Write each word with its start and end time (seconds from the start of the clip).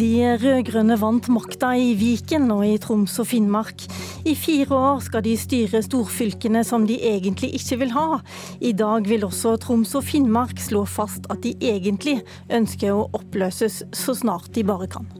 De 0.00 0.38
rød-grønne 0.40 0.96
vant 0.96 1.26
makta 1.28 1.74
i 1.76 1.90
Viken 1.98 2.46
og 2.54 2.62
i 2.64 2.78
Troms 2.80 3.18
og 3.20 3.26
Finnmark. 3.28 3.82
I 4.24 4.32
fire 4.32 4.72
år 4.72 5.02
skal 5.04 5.26
de 5.26 5.34
styre 5.36 5.82
storfylkene 5.84 6.62
som 6.64 6.86
de 6.88 6.96
egentlig 7.04 7.50
ikke 7.58 7.82
vil 7.82 7.92
ha. 7.92 8.22
I 8.64 8.72
dag 8.72 9.04
vil 9.10 9.28
også 9.28 9.58
Troms 9.60 9.92
og 9.98 10.06
Finnmark 10.08 10.56
slå 10.56 10.86
fast 10.88 11.28
at 11.28 11.44
de 11.44 11.52
egentlig 11.60 12.22
ønsker 12.48 12.96
å 12.96 13.10
oppløses 13.12 13.82
så 13.92 14.16
snart 14.16 14.48
de 14.56 14.64
bare 14.64 14.88
kan. 14.88 15.10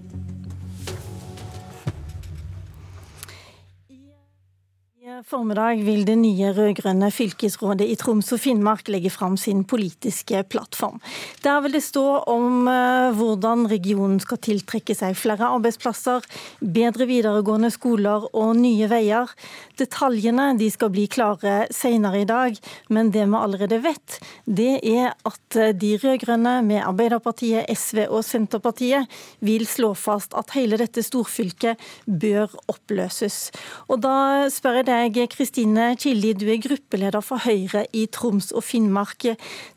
Formiddag 5.27 5.83
vil 5.85 6.05
det 6.07 6.15
nye 6.17 6.51
rød-grønne 6.55 7.11
fylkesrådet 7.13 7.85
i 7.91 7.97
Troms 7.99 8.31
og 8.33 8.41
Finnmark 8.41 8.89
legge 8.89 9.11
fram 9.13 9.35
sin 9.41 9.65
politiske 9.69 10.43
plattform. 10.49 11.01
Der 11.45 11.61
vil 11.65 11.75
det 11.75 11.83
stå 11.85 12.05
om 12.31 12.69
eh, 12.71 13.11
hvordan 13.19 13.67
regionen 13.69 14.21
skal 14.23 14.41
tiltrekke 14.41 14.95
seg 14.97 15.19
flere 15.19 15.51
arbeidsplasser, 15.57 16.25
bedre 16.61 17.09
videregående 17.11 17.73
skoler 17.75 18.25
og 18.31 18.55
nye 18.61 18.89
veier. 18.91 19.33
Detaljene 19.81 20.55
de 20.61 20.71
skal 20.73 20.93
bli 20.95 21.05
klare 21.11 21.67
senere 21.75 22.23
i 22.23 22.29
dag, 22.29 22.57
men 22.89 23.13
det 23.13 23.27
vi 23.27 23.41
allerede 23.41 23.81
vet, 23.85 24.21
det 24.47 24.79
er 24.81 25.13
at 25.29 25.61
de 25.81 25.93
rød-grønne 26.01 26.61
med 26.65 26.85
Arbeiderpartiet, 26.87 27.69
SV 27.69 28.07
og 28.07 28.25
Senterpartiet 28.25 29.21
vil 29.45 29.67
slå 29.69 29.93
fast 29.99 30.39
at 30.39 30.57
hele 30.57 30.81
dette 30.81 31.05
storfylket 31.05 31.81
bør 32.07 32.53
oppløses. 32.71 33.51
Og 33.91 34.01
da 34.05 34.49
spør 34.53 34.81
jeg 34.81 34.89
deg 34.89 35.10
deg, 35.15 35.31
Kristine 35.33 35.91
Killi, 36.01 36.33
du 36.39 36.47
er 36.51 36.61
gruppeleder 36.63 37.23
for 37.25 37.43
Høyre 37.45 37.85
i 37.97 38.07
Troms 38.13 38.51
og 38.55 38.65
Finnmark. 38.67 39.27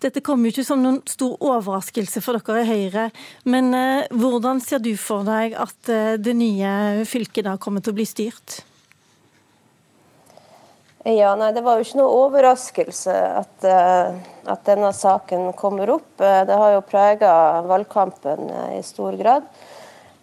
Dette 0.03 0.21
kommer 0.25 0.47
jo 0.47 0.55
ikke 0.55 0.67
som 0.67 0.83
noen 0.83 1.01
stor 1.09 1.35
overraskelse 1.41 2.21
for 2.23 2.39
dere 2.39 2.63
i 2.63 2.69
Høyre, 2.69 3.07
men 3.49 3.73
eh, 3.77 4.05
hvordan 4.13 4.61
ser 4.63 4.83
du 4.83 4.93
for 4.99 5.25
deg 5.27 5.57
at 5.59 5.91
eh, 5.91 6.15
det 6.21 6.35
nye 6.37 7.03
fylket 7.09 7.47
da 7.49 7.57
kommer 7.61 7.83
til 7.83 7.95
å 7.95 7.99
bli 7.99 8.07
styrt? 8.07 8.61
Ja, 11.03 11.33
nei, 11.35 11.51
Det 11.51 11.65
var 11.65 11.75
jo 11.75 11.83
ikke 11.83 11.99
noe 11.99 12.19
overraskelse 12.29 13.13
at, 13.41 13.65
uh, 13.67 14.15
at 14.47 14.61
denne 14.63 14.93
saken 14.95 15.49
kommer 15.59 15.89
opp. 15.97 16.13
Det 16.15 16.55
har 16.61 16.77
jo 16.77 16.85
prega 16.87 17.33
valgkampen 17.67 18.47
i 18.77 18.79
stor 18.87 19.17
grad. 19.19 19.49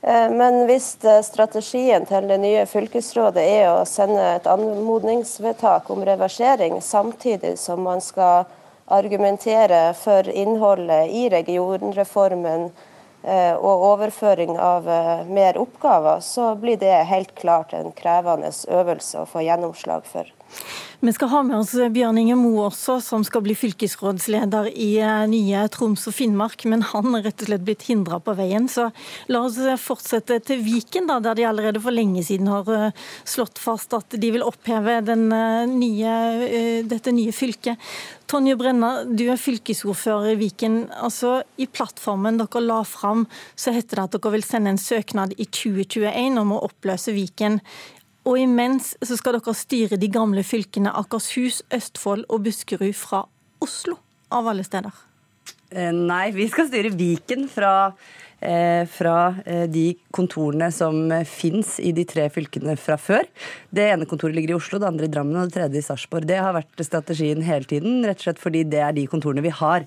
Eh, 0.02 0.30
men 0.30 0.64
hvis 0.66 0.94
eh, 1.04 1.20
strategien 1.22 2.06
til 2.08 2.28
det 2.28 2.38
nye 2.40 2.64
fylkesrådet 2.68 3.42
er 3.44 3.66
å 3.68 3.84
sende 3.88 4.22
et 4.36 4.48
anmodningsvedtak 4.48 5.90
om 5.92 6.04
reversering, 6.08 6.80
samtidig 6.80 7.58
som 7.60 7.84
man 7.84 8.00
skal 8.00 8.48
argumentere 8.90 9.92
for 9.94 10.26
innholdet 10.28 11.12
i 11.12 11.28
regionreformen 11.30 12.70
eh, 13.22 13.54
og 13.54 13.86
overføring 13.92 14.56
av 14.56 14.88
mer 15.28 15.60
oppgaver, 15.60 16.24
så 16.24 16.54
blir 16.56 16.80
det 16.80 16.96
helt 17.12 17.36
klart 17.36 17.76
en 17.76 17.92
krevende 17.92 18.50
øvelse 18.72 19.20
å 19.20 19.28
få 19.28 19.44
gjennomslag 19.44 20.08
for. 20.08 20.32
Vi 21.00 21.12
skal 21.16 21.30
ha 21.32 21.38
med 21.42 21.56
oss 21.56 21.70
Bjørn 21.94 22.18
Inge 22.20 22.34
Moe 22.36 22.66
også, 22.66 22.98
som 23.00 23.22
skal 23.24 23.40
bli 23.46 23.54
fylkesrådsleder 23.56 24.66
i 24.68 24.90
eh, 25.00 25.22
nye 25.32 25.62
Troms 25.72 26.02
og 26.10 26.12
Finnmark. 26.12 26.66
Men 26.68 26.84
han 26.90 27.16
er 27.16 27.24
rett 27.24 27.40
og 27.40 27.48
slett 27.48 27.64
blitt 27.64 27.86
hindra 27.88 28.18
på 28.20 28.34
veien. 28.36 28.66
Så 28.68 28.90
la 29.32 29.40
oss 29.46 29.56
eh, 29.64 29.80
fortsette 29.80 30.36
til 30.44 30.60
Viken, 30.66 31.08
da, 31.08 31.16
der 31.24 31.38
de 31.38 31.46
allerede 31.48 31.80
for 31.80 31.96
lenge 31.96 32.20
siden 32.26 32.50
har 32.52 32.68
eh, 32.74 33.06
slått 33.24 33.56
fast 33.62 33.96
at 33.96 34.18
de 34.20 34.32
vil 34.34 34.44
oppheve 34.44 34.98
nye, 35.00 36.16
dette 36.84 37.14
nye 37.16 37.32
fylket. 37.32 37.80
Tonje 38.30 38.54
Brenna, 38.60 38.90
du 39.08 39.24
er 39.32 39.40
fylkesordfører 39.40 40.34
i 40.34 40.38
Viken. 40.42 40.82
Altså, 41.00 41.40
I 41.56 41.64
plattformen 41.66 42.36
dere 42.38 42.62
la 42.62 42.82
fram, 42.86 43.24
så 43.56 43.72
heter 43.72 44.02
det 44.02 44.04
at 44.04 44.18
dere 44.18 44.34
vil 44.36 44.44
sende 44.46 44.74
en 44.74 44.78
søknad 44.78 45.32
i 45.40 45.48
2021 45.48 46.38
om 46.44 46.52
å 46.54 46.60
oppløse 46.68 47.16
Viken. 47.16 47.58
Og 48.28 48.36
imens 48.36 48.92
så 49.00 49.16
skal 49.16 49.38
dere 49.38 49.54
styre 49.56 49.98
de 50.00 50.10
gamle 50.12 50.42
fylkene 50.44 50.92
Akershus, 50.92 51.62
Østfold 51.72 52.26
og 52.28 52.44
Buskerud 52.44 52.92
fra 52.96 53.24
Oslo, 53.64 53.96
av 54.30 54.50
alle 54.50 54.64
steder. 54.66 54.92
Eh, 55.70 55.92
nei, 55.94 56.30
vi 56.34 56.48
skal 56.50 56.68
styre 56.68 56.92
Viken 56.92 57.46
fra 57.50 57.92
fra 58.40 59.34
eh, 59.44 59.66
de 59.68 59.92
kontorene 60.14 60.70
som 60.72 60.96
fins 61.28 61.76
i 61.80 61.92
de 61.92 62.04
tre 62.08 62.26
fylkene 62.32 62.74
fra 62.80 62.96
før. 62.98 63.26
Det 63.70 63.84
ene 63.92 64.08
kontoret 64.08 64.34
ligger 64.36 64.54
i 64.54 64.56
Oslo, 64.56 64.80
det 64.80 64.88
andre 64.88 65.08
i 65.08 65.12
Drammen 65.12 65.36
og 65.36 65.50
det 65.50 65.58
tredje 65.58 65.82
i 65.82 65.84
Sarpsborg. 65.84 66.26
Det 66.28 66.38
har 66.40 66.56
vært 66.56 66.84
strategien 66.86 67.44
hele 67.44 67.68
tiden, 67.68 68.00
rett 68.06 68.22
og 68.22 68.28
slett 68.28 68.40
fordi 68.40 68.64
det 68.72 68.80
er 68.84 68.96
de 68.96 69.04
kontorene 69.10 69.44
vi 69.44 69.52
har. 69.54 69.84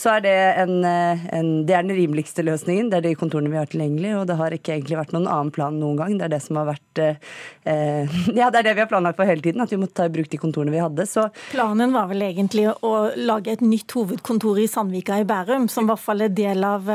Så 0.00 0.12
er 0.14 0.24
det, 0.26 0.36
en, 0.64 0.74
eh, 0.84 1.24
en, 1.34 1.50
det 1.66 1.78
er 1.78 1.86
den 1.86 1.96
rimeligste 1.96 2.44
løsningen, 2.44 2.90
det 2.92 3.00
er 3.00 3.08
de 3.08 3.14
kontorene 3.18 3.52
vi 3.52 3.60
har 3.60 3.70
tilgjengelig, 3.72 4.12
og 4.20 4.28
det 4.28 4.38
har 4.40 4.56
ikke 4.56 4.76
egentlig 4.76 5.00
vært 5.00 5.16
noen 5.16 5.30
annen 5.30 5.54
plan 5.54 5.80
noen 5.80 5.98
gang. 6.00 6.18
Det 6.18 6.28
er 6.28 6.34
det 6.36 6.42
som 6.44 6.60
har 6.60 6.70
vært 6.74 7.02
eh, 7.02 7.18
Ja, 8.38 8.50
det 8.52 8.60
er 8.60 8.68
det 8.68 8.76
vi 8.76 8.84
har 8.84 8.90
planlagt 8.90 9.18
for 9.18 9.28
hele 9.28 9.42
tiden, 9.44 9.64
at 9.64 9.72
vi 9.72 9.80
måtte 9.80 9.96
ta 9.98 10.08
i 10.08 10.12
bruk 10.12 10.28
de 10.30 10.40
kontorene 10.40 10.74
vi 10.74 10.82
hadde. 10.82 11.08
Så 11.08 11.26
Planen 11.50 11.94
var 11.94 12.10
vel 12.12 12.26
egentlig 12.28 12.68
å 12.84 12.94
lage 13.16 13.54
et 13.54 13.64
nytt 13.64 13.96
hovedkontor 13.96 14.60
i 14.60 14.68
Sandvika 14.70 15.18
i 15.22 15.26
Bærum, 15.28 15.70
som 15.72 15.88
i 15.88 15.92
hvert 15.92 16.02
fall 16.02 16.26
er 16.26 16.34
del 16.34 16.64
av 16.66 16.90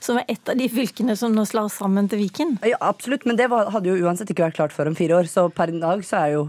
som 0.00 0.18
er 0.18 0.26
et 0.32 0.48
av 0.48 0.53
de 0.58 0.68
fylkene 0.70 1.16
som 1.18 1.34
nå 1.34 1.44
slår 1.48 1.68
sammen 1.72 2.08
til 2.10 2.20
Viken? 2.22 2.56
Ja, 2.66 2.78
absolutt, 2.84 3.26
men 3.28 3.38
det 3.38 3.48
hadde 3.50 3.90
jo 3.90 4.06
uansett 4.06 4.30
ikke 4.32 4.46
vært 4.46 4.58
klart 4.58 4.74
for 4.74 4.88
om 4.88 4.96
fire 4.98 5.18
år. 5.18 5.28
Så 5.30 5.46
per 5.54 5.72
i 5.72 5.80
dag 5.80 6.04
så 6.06 6.20
er 6.20 6.32
jo 6.34 6.42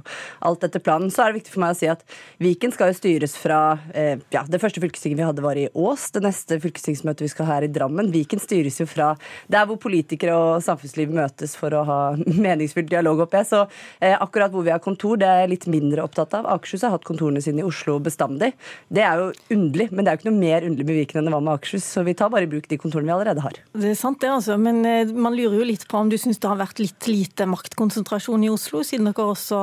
alt 0.46 0.66
etter 0.68 0.84
planen. 0.84 1.12
Så 1.14 1.24
er 1.24 1.32
det 1.32 1.42
viktig 1.42 1.54
for 1.56 1.64
meg 1.64 1.76
å 1.76 1.80
si 1.80 1.90
at 1.92 2.04
Viken 2.44 2.74
skal 2.76 2.92
jo 2.92 2.98
styres 2.98 3.36
fra 3.40 3.60
eh, 3.96 4.22
ja, 4.34 4.44
Det 4.50 4.60
første 4.62 4.82
fylkestinget 4.84 5.20
vi 5.20 5.28
hadde, 5.28 5.44
var 5.46 5.60
i 5.60 5.68
Ås. 5.74 6.10
Det 6.16 6.24
neste 6.26 6.60
fylkestingsmøtet 6.64 7.26
vi 7.26 7.32
skal 7.32 7.50
ha 7.50 7.58
her 7.58 7.68
i 7.68 7.72
Drammen. 7.72 8.12
Viken 8.14 8.42
styres 8.42 8.80
jo 8.82 8.88
fra 8.90 9.14
der 9.52 9.68
hvor 9.70 9.80
politikere 9.82 10.36
og 10.36 10.64
samfunnsliv 10.66 11.14
møtes 11.16 11.56
for 11.60 11.74
å 11.76 11.84
ha 11.88 12.00
meningsfylt 12.46 12.92
dialog, 12.92 13.24
håper 13.26 13.42
jeg. 13.42 13.50
Så 13.52 13.64
eh, 14.00 14.16
akkurat 14.16 14.54
hvor 14.54 14.66
vi 14.68 14.74
har 14.74 14.84
kontor, 14.84 15.18
det 15.22 15.30
er 15.30 15.44
jeg 15.44 15.54
litt 15.56 15.70
mindre 15.72 16.06
opptatt 16.06 16.36
av. 16.38 16.50
Akershus 16.56 16.86
har 16.86 16.96
hatt 16.96 17.08
kontorene 17.08 17.44
sine 17.44 17.64
i 17.64 17.68
Oslo 17.68 17.98
bestandig. 18.04 18.54
Det 18.94 19.06
er 19.06 19.24
jo 19.24 19.32
underlig, 19.56 19.90
men 19.92 20.06
det 20.06 20.12
er 20.12 20.18
jo 20.18 20.24
ikke 20.24 20.32
noe 20.32 20.44
mer 20.44 20.70
underlig 20.70 20.90
med 20.92 21.02
Viken 21.02 21.22
enn 21.22 21.30
det 21.30 21.36
var 21.38 21.46
med 21.48 21.58
Akershus. 21.58 21.88
Så 21.96 22.06
vi 22.06 22.16
tar 22.18 22.32
bare 22.34 22.48
i 22.48 22.52
bruk 22.52 22.70
de 22.72 22.80
kontorene 22.82 23.10
vi 23.10 23.18
allerede 23.18 23.46
har. 23.46 23.60
Det 23.74 23.95
sant, 24.00 24.20
det 24.22 24.30
altså. 24.32 24.58
Men 24.62 24.82
eh, 24.88 25.12
man 25.12 25.36
lurer 25.36 25.58
jo 25.60 25.68
litt 25.68 25.86
på 25.90 26.00
om 26.00 26.10
du 26.12 26.18
syns 26.22 26.40
det 26.42 26.50
har 26.50 26.60
vært 26.60 26.82
litt 26.82 27.08
lite 27.10 27.48
maktkonsentrasjon 27.50 28.46
i 28.46 28.52
Oslo, 28.54 28.84
siden 28.86 29.10
dere 29.10 29.28
også 29.32 29.62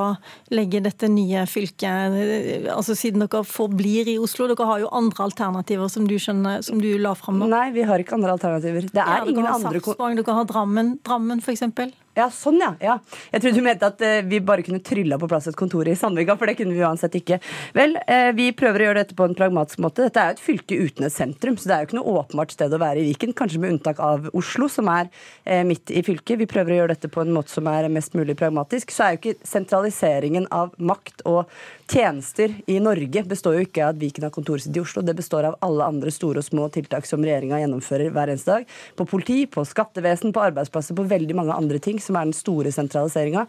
legger 0.53 0.83
dette 0.85 1.09
nye 1.11 1.45
fylket 1.49 2.17
eh, 2.19 2.69
Altså 2.73 2.97
siden 2.97 3.25
dere 3.25 3.43
forblir 3.47 4.11
i 4.11 4.17
Oslo. 4.21 4.47
Dere 4.51 4.69
har 4.69 4.83
jo 4.83 4.91
andre 4.93 5.27
alternativer 5.27 5.91
som 5.91 6.07
du, 6.09 6.15
skjønner, 6.21 6.61
som 6.65 6.81
du 6.83 6.91
la 7.01 7.15
fram 7.17 7.41
nå. 7.41 7.49
Nei, 7.51 7.67
vi 7.75 7.87
har 7.87 8.01
ikke 8.01 8.17
andre 8.19 8.35
alternativer. 8.37 8.89
Det 8.91 9.03
er 9.03 9.23
ja, 9.23 9.27
ingen 9.29 9.47
andre 9.47 9.79
Sarpsborg, 9.79 10.17
Dere 10.19 10.39
har 10.39 10.49
Drammen, 10.49 10.97
Drammen 11.05 11.43
f.eks. 11.43 11.67
Ja, 12.13 12.27
sånn 12.29 12.59
ja. 12.61 12.73
ja. 12.83 12.99
Jeg 13.33 13.41
trodde 13.41 13.57
du 13.57 13.65
mente 13.65 13.87
at 13.89 14.01
eh, 14.05 14.19
vi 14.29 14.37
bare 14.45 14.61
kunne 14.65 14.83
trylla 14.85 15.17
på 15.17 15.29
plass 15.29 15.47
et 15.49 15.57
kontor 15.57 15.87
i 15.89 15.95
Sandvika, 15.97 16.35
for 16.37 16.49
det 16.49 16.55
kunne 16.59 16.75
vi 16.75 16.83
uansett 16.85 17.15
ikke. 17.17 17.39
Vel, 17.73 17.95
eh, 18.05 18.29
vi 18.37 18.51
prøver 18.57 18.83
å 18.83 18.87
gjøre 18.89 19.01
dette 19.01 19.17
på 19.17 19.25
en 19.25 19.33
pragmatisk 19.37 19.81
måte. 19.81 20.05
Dette 20.05 20.21
er 20.21 20.29
jo 20.29 20.37
et 20.37 20.43
fylke 20.43 20.77
uten 20.77 21.07
et 21.07 21.15
sentrum, 21.15 21.57
så 21.57 21.69
det 21.69 21.75
er 21.75 21.81
jo 21.81 21.89
ikke 21.89 21.99
noe 21.99 22.15
åpenbart 22.21 22.53
sted 22.53 22.75
å 22.75 22.81
være 22.83 23.01
i 23.01 23.07
Viken. 23.09 23.33
Kanskje 23.37 23.63
med 23.63 23.75
unntak 23.75 24.01
av 24.03 24.29
Oslo, 24.37 24.69
som 24.69 24.91
er 24.93 25.09
eh, 25.09 25.63
midt 25.65 25.89
i 25.89 26.05
fylket. 26.05 26.37
Vi 26.43 26.49
prøver 26.49 26.75
å 26.75 26.79
gjøre 26.83 26.93
dette 26.93 27.09
på 27.13 27.25
en 27.25 27.33
måte 27.33 27.55
som 27.55 27.69
er 27.71 27.89
mest 27.93 28.13
mulig 28.17 28.37
pragmatisk. 28.37 28.93
Så 28.93 29.07
er 29.07 29.15
jo 29.15 29.23
ikke 29.23 29.49
sentraliseringen 29.49 30.45
av 30.53 30.77
makt 30.77 31.25
og 31.29 31.49
tjenester 31.89 32.53
i 32.67 32.79
Norge 32.83 33.23
består 33.27 33.57
jo 33.57 33.65
ikke 33.65 33.83
av 33.85 33.93
at 33.93 34.01
Viken 34.01 34.25
har 34.27 34.33
kontoret 34.33 34.65
sitt 34.65 34.77
i 34.77 34.81
Oslo. 34.81 35.03
Det 35.05 35.15
består 35.17 35.47
av 35.49 35.57
alle 35.65 35.87
andre 35.93 36.11
store 36.13 36.41
og 36.41 36.47
små 36.47 36.67
tiltak 36.73 37.07
som 37.09 37.23
regjeringa 37.23 37.61
gjennomfører 37.61 38.13
hver 38.13 38.33
eneste 38.33 38.57
dag. 38.57 38.75
På 38.99 39.07
politi, 39.09 39.43
på 39.49 39.65
skattevesen, 39.67 40.33
på 40.35 40.43
arbeidsplasser, 40.43 40.97
på 40.97 41.07
veldig 41.09 41.37
mange 41.37 41.55
andre 41.55 41.81
ting 41.83 42.01
som 42.03 42.19
er 42.19 42.29
den 42.29 42.37
store 42.37 42.73
sentraliseringa. 42.73 43.47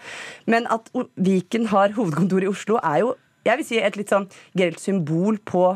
Men 0.50 0.68
at 0.72 0.90
Viken 1.14 1.68
har 1.72 1.94
hovedkontor 1.96 2.46
i 2.46 2.50
Oslo, 2.50 2.80
er 2.82 3.04
jo 3.04 3.14
jeg 3.44 3.60
vil 3.60 3.66
si 3.68 3.76
et 3.80 3.96
litt 3.98 4.08
sånn 4.08 4.24
grelt 4.56 4.80
symbol 4.80 5.36
på 5.44 5.74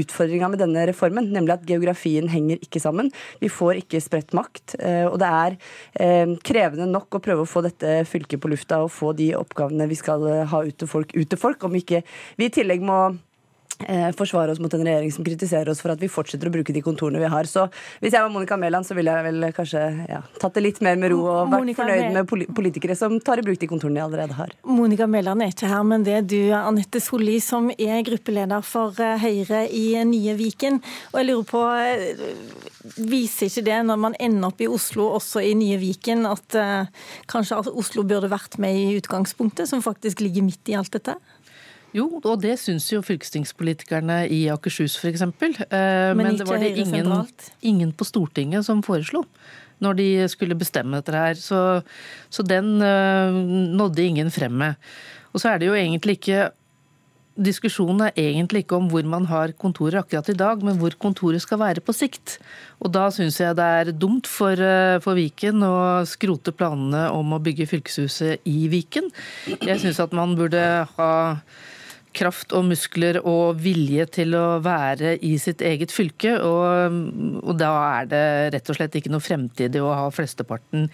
utfordringa 0.00 0.50
med 0.52 0.62
denne 0.62 0.86
reformen, 0.88 1.30
nemlig 1.34 1.56
at 1.56 1.66
geografien 1.68 2.30
henger 2.32 2.62
ikke 2.64 2.82
sammen. 2.82 3.10
Vi 3.42 3.50
får 3.52 3.82
ikke 3.82 4.02
spredt 4.02 4.36
makt. 4.36 4.76
Eh, 4.80 5.04
og 5.08 5.18
det 5.22 5.32
er 5.32 5.58
eh, 6.02 6.36
krevende 6.44 6.88
nok 6.90 7.18
å 7.18 7.22
prøve 7.24 7.46
å 7.46 7.50
få 7.50 7.64
dette 7.66 8.00
fylket 8.08 8.42
på 8.42 8.52
lufta 8.52 8.82
og 8.84 8.94
få 8.94 9.12
de 9.18 9.32
oppgavene 9.38 9.90
vi 9.90 9.98
skal 9.98 10.24
ha 10.52 10.64
ut 10.64 10.78
til 10.78 10.90
folk, 10.90 11.12
ut 11.16 11.28
til 11.28 11.40
folk, 11.40 11.68
om 11.68 11.76
ikke 11.78 12.02
vi 12.38 12.48
i 12.48 12.54
tillegg 12.54 12.82
må 12.84 13.02
Eh, 13.12 13.31
forsvare 14.16 14.52
oss 14.52 14.60
mot 14.62 14.72
en 14.74 14.84
regjering 14.86 15.12
som 15.14 15.24
kritiserer 15.26 15.70
oss 15.72 15.82
for 15.82 15.92
at 15.94 16.00
vi 16.02 16.10
fortsetter 16.12 16.48
å 16.48 16.54
bruke 16.54 16.74
de 16.74 16.82
kontorene 16.84 17.20
vi 17.22 17.30
har. 17.30 17.48
Så 17.48 17.66
hvis 18.02 18.14
jeg 18.14 18.22
var 18.22 18.32
Monica 18.32 18.58
Mæland, 18.60 18.86
så 18.88 18.96
ville 18.98 19.14
jeg 19.14 19.26
vel 19.28 19.48
kanskje 19.56 19.82
ja, 20.10 20.22
tatt 20.40 20.56
det 20.58 20.64
litt 20.66 20.80
mer 20.84 20.98
med 21.00 21.12
ro 21.12 21.20
og 21.24 21.52
vært 21.52 21.64
Monica 21.64 21.82
fornøyd 21.82 22.16
med 22.16 22.54
politikere 22.56 22.96
som 22.98 23.18
tar 23.24 23.42
i 23.42 23.46
bruk 23.46 23.60
de 23.60 23.70
kontorene 23.70 24.00
de 24.00 24.04
allerede 24.06 24.38
har. 24.38 24.54
Monica 24.68 25.08
Mæland 25.10 25.44
er 25.44 25.54
ikke 25.54 25.70
her, 25.70 25.84
men 25.86 26.06
det 26.06 26.16
er 26.18 26.26
du, 26.26 26.40
Anette 26.56 27.02
Solli, 27.02 27.38
som 27.44 27.70
er 27.76 28.02
gruppeleder 28.06 28.64
for 28.66 28.98
eh, 29.02 29.18
Høyre 29.22 29.64
i 29.68 29.86
Nye 30.08 30.36
Viken. 30.38 30.80
Og 31.12 31.20
jeg 31.20 31.30
lurer 31.30 31.48
på, 31.48 31.64
eh, 31.82 32.96
viser 32.98 33.50
ikke 33.50 33.66
det, 33.68 33.78
når 33.88 34.02
man 34.08 34.18
ender 34.22 34.50
opp 34.50 34.62
i 34.62 34.70
Oslo, 34.70 35.10
også 35.18 35.44
i 35.44 35.54
Nye 35.58 35.78
Viken, 35.82 36.26
at 36.28 36.56
kanskje 37.30 37.60
Oslo 37.70 38.04
burde 38.06 38.30
vært 38.32 38.58
med 38.62 38.76
i 38.76 38.98
utgangspunktet, 38.98 39.68
som 39.70 39.82
faktisk 39.84 40.22
ligger 40.24 40.44
midt 40.46 40.72
i 40.72 40.76
alt 40.78 40.92
dette? 40.94 41.16
Jo, 41.92 42.06
og 42.24 42.38
det 42.40 42.54
syns 42.60 42.86
jo 42.88 43.02
fylkestingspolitikerne 43.04 44.22
i 44.32 44.46
Akershus 44.52 44.96
f.eks. 44.96 45.26
Men, 45.28 46.16
Men 46.16 46.38
det 46.40 46.46
var 46.48 46.62
det 46.62 46.72
ingen, 46.80 47.12
ingen 47.60 47.92
på 47.92 48.08
Stortinget 48.08 48.64
som 48.64 48.80
foreslo 48.84 49.26
når 49.82 49.98
de 49.98 50.08
skulle 50.30 50.58
bestemme 50.58 51.00
dette 51.00 51.14
her. 51.16 51.38
Så, 51.38 51.82
så 52.30 52.46
den 52.46 52.76
uh, 52.82 53.34
nådde 53.76 54.06
ingen 54.06 54.32
frem 54.34 54.58
med. 54.64 54.90
Og 55.32 55.42
så 55.42 55.52
er 55.52 55.62
det 55.62 55.70
jo 55.70 55.78
egentlig 55.78 56.20
ikke 56.20 56.50
Diskusjonen 57.32 58.02
er 58.04 58.18
egentlig 58.20 58.60
ikke 58.60 58.76
om 58.76 58.90
hvor 58.92 59.06
man 59.08 59.24
har 59.30 59.54
kontoret 59.56 59.96
akkurat 60.02 60.26
i 60.28 60.34
dag, 60.36 60.60
men 60.60 60.76
hvor 60.76 60.92
kontoret 61.00 61.40
skal 61.40 61.62
være 61.62 61.80
på 61.80 61.94
sikt. 61.96 62.34
Og 62.84 62.92
da 62.92 63.06
syns 63.08 63.38
jeg 63.40 63.56
det 63.56 63.68
er 63.78 63.92
dumt 63.96 64.28
for, 64.28 64.52
uh, 64.52 65.00
for 65.00 65.16
Viken 65.16 65.64
å 65.64 66.04
skrote 66.04 66.52
planene 66.52 67.06
om 67.16 67.32
å 67.32 67.40
bygge 67.40 67.70
fylkeshuset 67.70 68.44
i 68.44 68.68
Viken. 68.68 69.08
Jeg 69.48 69.80
syns 69.80 70.02
at 70.04 70.12
man 70.12 70.36
burde 70.36 70.60
ha 70.92 71.12
kraft 72.16 72.52
og 72.56 72.66
muskler 72.70 73.18
og 73.20 73.60
vilje 73.62 74.06
til 74.18 74.36
å 74.38 74.58
være 74.64 75.16
i 75.24 75.34
sitt 75.40 75.62
eget 75.64 75.94
fylke. 75.94 76.34
Og, 76.38 76.98
og, 77.42 77.54
da 77.60 77.72
er 78.00 78.10
det 78.10 78.26
rett 78.56 78.72
og 78.72 78.78
slett 78.78 78.98
ikke 78.98 79.12
noe 79.12 79.24
fremtid 79.24 79.78
i 79.78 79.82
å 79.82 79.94
ha 79.96 80.06
flesteparten 80.14 80.88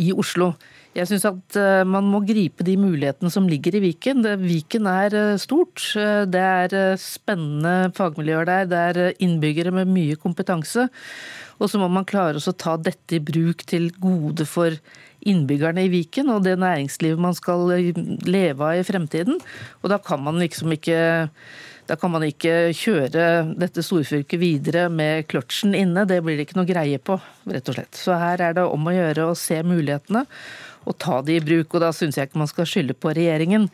i 0.00 0.12
Oslo. 0.16 0.52
Jeg 0.92 1.08
syns 1.08 1.24
at 1.24 1.56
eh, 1.56 1.82
man 1.88 2.04
må 2.12 2.20
gripe 2.28 2.64
de 2.66 2.74
mulighetene 2.76 3.32
som 3.32 3.46
ligger 3.48 3.78
i 3.78 3.84
Viken. 3.86 4.26
Viken 4.42 4.88
er 4.90 5.16
eh, 5.16 5.38
stort. 5.40 5.80
Eh, 5.96 6.24
det 6.28 6.42
er 6.42 6.98
spennende 7.00 7.92
fagmiljøer 7.96 8.48
der. 8.48 8.68
Det 8.68 8.82
er 8.90 9.22
innbyggere 9.24 9.72
med 9.72 9.88
mye 9.92 10.18
kompetanse. 10.20 10.90
Og 11.62 11.70
så 11.72 11.80
må 11.80 11.88
man 11.92 12.08
klare 12.08 12.40
å 12.42 12.56
ta 12.58 12.76
dette 12.76 13.16
i 13.16 13.24
bruk 13.24 13.64
til 13.70 13.88
gode 14.02 14.44
for 14.48 14.76
innbyggerne 15.28 15.86
i 15.86 15.92
Viken 15.92 16.30
og 16.32 16.44
det 16.46 16.56
næringslivet 16.60 17.20
man 17.22 17.36
skal 17.36 17.68
leve 18.26 18.68
av 18.68 18.80
i 18.80 18.86
fremtiden. 18.86 19.38
Og 19.82 19.92
da 19.92 20.00
kan 20.02 20.22
man 20.24 20.40
liksom 20.42 20.74
ikke 20.74 20.98
da 21.90 21.96
kan 21.98 22.12
man 22.14 22.22
ikke 22.24 22.70
kjøre 22.78 23.22
dette 23.58 23.82
storfylket 23.82 24.38
videre 24.40 24.86
med 24.88 25.26
kløtsjen 25.28 25.74
inne. 25.74 26.06
Det 26.08 26.20
blir 26.22 26.38
det 26.38 26.46
ikke 26.46 26.60
noe 26.60 26.68
greie 26.68 27.00
på, 27.02 27.16
rett 27.50 27.68
og 27.68 27.76
slett. 27.76 27.98
Så 27.98 28.14
her 28.16 28.40
er 28.40 28.54
det 28.56 28.64
om 28.64 28.86
å 28.86 28.94
gjøre 28.94 29.26
å 29.28 29.38
se 29.38 29.58
mulighetene 29.66 30.22
og 30.88 30.96
ta 31.00 31.20
de 31.24 31.36
i 31.36 31.42
bruk. 31.44 31.74
Og 31.74 31.82
da 31.84 31.90
syns 31.94 32.18
jeg 32.18 32.28
ikke 32.28 32.40
man 32.42 32.50
skal 32.50 32.68
skylde 32.68 32.96
på 32.98 33.12
regjeringen. 33.14 33.68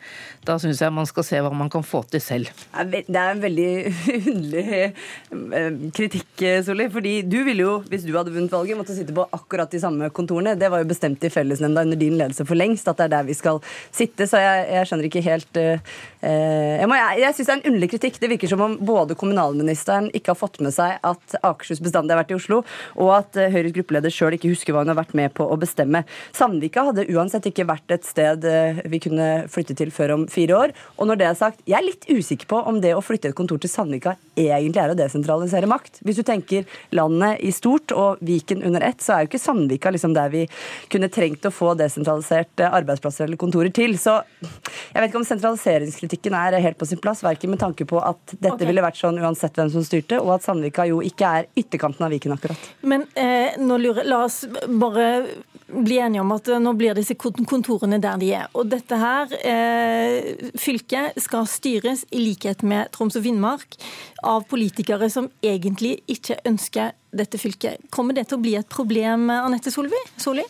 Da 0.47 0.57
syns 0.61 0.81
jeg 0.83 0.93
man 0.95 1.07
skal 1.09 1.25
se 1.27 1.41
hva 1.43 1.51
man 1.55 1.71
kan 1.71 1.85
få 1.85 2.03
til 2.09 2.21
selv. 2.23 2.51
Det 2.89 3.03
er 3.09 3.33
en 3.33 3.43
veldig 3.43 3.69
underlig 4.31 4.65
eh, 4.79 5.79
kritikk, 5.95 6.45
Solli. 6.65 6.89
Fordi 6.93 7.15
du 7.27 7.39
ville 7.47 7.65
jo, 7.65 7.75
hvis 7.89 8.05
du 8.07 8.13
hadde 8.17 8.33
vunnet 8.33 8.53
valget, 8.53 8.79
måtte 8.79 8.97
sitte 8.97 9.15
på 9.15 9.27
akkurat 9.35 9.71
de 9.71 9.81
samme 9.81 10.11
kontorene. 10.15 10.55
Det 10.59 10.71
var 10.71 10.83
jo 10.83 10.89
bestemt 10.89 11.23
i 11.25 11.33
fellesnemnda 11.33 11.85
under 11.87 11.99
din 11.99 12.17
ledelse 12.19 12.45
for 12.47 12.59
lengst 12.59 12.87
at 12.89 12.99
det 12.99 13.09
er 13.09 13.15
der 13.17 13.29
vi 13.29 13.37
skal 13.37 13.61
sitte. 13.65 14.27
Så 14.29 14.41
jeg, 14.41 14.65
jeg 14.73 14.89
skjønner 14.89 15.09
ikke 15.09 15.25
helt 15.25 15.59
uh, 15.59 15.95
Jeg, 16.23 16.87
må, 16.89 16.97
jeg, 16.97 17.21
jeg 17.23 17.37
syns 17.37 17.49
det 17.49 17.53
er 17.53 17.59
en 17.59 17.67
underlig 17.71 17.91
kritikk. 17.95 18.19
Det 18.21 18.31
virker 18.33 18.51
som 18.51 18.63
om 18.65 18.77
både 18.85 19.17
kommunalministeren 19.19 20.09
ikke 20.15 20.33
har 20.33 20.39
fått 20.39 20.59
med 20.63 20.75
seg 20.75 20.97
at 21.05 21.37
Akershus 21.41 21.81
bestandig 21.83 22.15
har 22.15 22.21
vært 22.23 22.33
i 22.33 22.37
Oslo, 22.37 22.61
og 22.99 23.11
at 23.15 23.37
Høyres 23.53 23.73
gruppeleder 23.75 24.13
sjøl 24.13 24.35
ikke 24.37 24.51
husker 24.51 24.75
hva 24.75 24.83
hun 24.83 24.91
har 24.91 24.99
vært 24.99 25.15
med 25.17 25.33
på 25.37 25.45
å 25.47 25.57
bestemme. 25.59 26.03
Sandvika 26.35 26.85
hadde 26.89 26.98
hadde 26.99 27.15
uansett 27.15 27.47
ikke 27.49 27.67
vært 27.69 27.93
et 27.93 28.05
sted 28.07 28.45
eh, 28.47 28.79
vi 28.89 28.99
kunne 29.03 29.27
flytte 29.51 29.75
til 29.77 29.91
før 29.93 30.15
om 30.15 30.25
fire 30.31 30.55
år. 30.57 30.73
Og 30.97 31.09
når 31.09 31.19
det 31.19 31.27
er 31.27 31.37
sagt, 31.37 31.61
jeg 31.69 31.77
er 31.79 31.85
litt 31.85 32.07
usikker 32.09 32.49
på 32.49 32.61
om 32.69 32.79
det 32.83 32.93
å 32.95 33.03
flytte 33.03 33.31
et 33.31 33.37
kontor 33.37 33.59
til 33.61 33.71
Sandvika 33.71 34.15
egentlig 34.39 34.81
er 34.81 34.93
å 34.93 34.97
desentralisere 34.97 35.69
makt. 35.69 36.01
Hvis 36.05 36.19
du 36.19 36.23
tenker 36.27 36.67
landet 36.95 37.41
i 37.45 37.51
stort 37.55 37.93
og 37.95 38.21
Viken 38.25 38.63
under 38.67 38.83
ett, 38.85 39.01
så 39.03 39.15
er 39.15 39.23
jo 39.23 39.31
ikke 39.31 39.41
Sandvika 39.41 39.91
liksom 39.93 40.15
der 40.17 40.31
vi 40.33 40.45
kunne 40.91 41.11
trengt 41.11 41.45
å 41.47 41.53
få 41.53 41.73
desentralisert 41.79 42.63
eh, 42.63 42.77
arbeidsplasser 42.79 43.27
eller 43.27 43.39
kontorer 43.39 43.73
til. 43.75 43.97
Så 43.99 44.19
jeg 44.41 44.99
vet 44.99 45.09
ikke 45.09 45.21
om 45.21 45.27
sentraliseringskritikken 45.27 46.37
er 46.39 46.59
helt 46.63 46.79
på 46.79 46.87
sin 46.89 47.01
plass, 47.01 47.23
verken 47.25 47.53
med 47.53 47.61
tanke 47.61 47.87
på 47.89 48.01
at 48.03 48.21
dette 48.35 48.55
okay. 48.55 48.69
ville 48.69 48.83
vært 48.83 48.99
sånn 48.99 49.19
uansett 49.21 49.57
hvem 49.59 49.71
som 49.73 49.85
styrte, 49.85 50.19
og 50.21 50.35
at 50.37 50.47
Sandvika 50.47 50.87
jo 50.89 51.03
ikke 51.05 51.33
er 51.39 51.49
ytterkanten 51.59 52.05
av 52.05 52.13
Viken 52.13 52.35
akkurat. 52.35 52.69
Men 52.81 53.05
eh, 53.19 53.57
nå 53.59 53.79
lurer, 53.81 54.07
la 54.07 54.23
oss 54.25 54.41
bare 54.79 55.09
bli 55.71 55.97
enige 56.01 56.21
om 56.21 56.31
at 56.35 56.47
eh, 56.49 56.61
nå 56.61 56.73
blir 56.77 56.97
disse 56.97 57.15
kontorene 57.19 57.99
der 58.01 58.19
de 58.21 58.31
er. 58.41 58.47
Og 58.57 58.69
dette 58.71 58.99
her, 58.99 59.33
eh, 59.39 60.49
fylket, 60.59 61.19
skal 61.21 61.47
styres 61.49 62.05
i 62.11 62.21
likhet 62.23 62.63
med 62.63 62.91
Troms 62.95 63.17
og 63.19 63.25
Finnmark 63.25 63.77
av 64.25 64.47
politikere 64.49 65.09
som 65.11 65.29
egentlig 65.45 65.99
ikke 66.11 66.39
ønsker 66.49 66.95
dette 67.15 67.39
fylket. 67.41 67.89
Kommer 67.93 68.17
det 68.17 68.29
til 68.29 68.39
å 68.39 68.43
bli 68.43 68.55
et 68.59 68.69
problem, 68.69 69.29
Anette? 69.33 69.73
Solli? 69.73 70.45